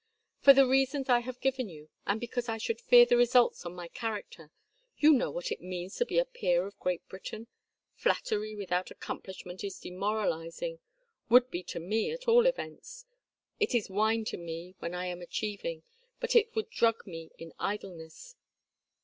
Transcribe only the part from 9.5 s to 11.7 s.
is demoralizing would be